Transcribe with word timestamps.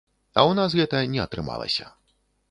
А 0.35 0.37
ў 0.43 0.51
нас 0.59 0.75
гэта 0.79 1.01
не 1.15 1.21
атрымалася. 1.25 1.85